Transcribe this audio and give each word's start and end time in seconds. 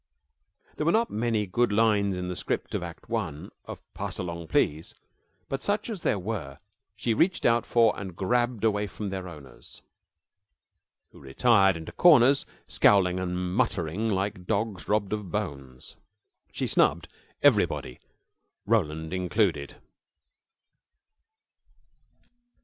There 0.77 0.85
were 0.87 0.91
not 0.91 1.11
many 1.11 1.45
good 1.45 1.71
lines 1.71 2.17
in 2.17 2.27
the 2.27 2.35
script 2.35 2.73
of 2.73 2.81
act 2.81 3.07
one 3.07 3.51
of 3.65 3.79
"Pass 3.93 4.17
Along, 4.17 4.47
Please!" 4.47 4.95
but 5.47 5.61
such 5.61 5.91
as 5.91 6.01
there 6.01 6.17
were 6.17 6.57
she 6.95 7.13
reached 7.13 7.45
out 7.45 7.67
for 7.67 7.93
and 7.95 8.15
grabbed 8.15 8.63
away 8.63 8.87
from 8.87 9.11
their 9.11 9.27
owners, 9.27 9.83
who 11.11 11.19
retired 11.19 11.77
into 11.77 11.91
corners, 11.91 12.47
scowling 12.65 13.19
and 13.19 13.37
muttering, 13.55 14.09
like 14.09 14.47
dogs 14.47 14.87
robbed 14.87 15.13
of 15.13 15.29
bones. 15.29 15.97
She 16.51 16.65
snubbed 16.65 17.07
everybody, 17.43 17.99
Roland 18.65 19.13
included. 19.13 19.75